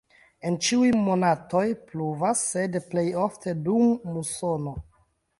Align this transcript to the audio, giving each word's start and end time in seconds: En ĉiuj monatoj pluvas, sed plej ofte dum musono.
En 0.51 0.55
ĉiuj 0.67 0.87
monatoj 1.07 1.65
pluvas, 1.91 2.41
sed 2.53 2.77
plej 2.93 3.03
ofte 3.25 3.53
dum 3.67 3.85
musono. 4.15 4.73